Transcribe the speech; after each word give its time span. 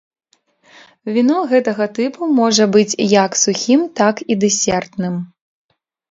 Віно 1.17 1.35
гэтага 1.51 1.85
тыпу 1.97 2.29
можа 2.39 2.65
быць 2.75 2.99
як 3.25 3.31
сухім, 3.41 3.83
так 4.01 4.15
і 4.33 4.39
дэсертным. 4.45 5.13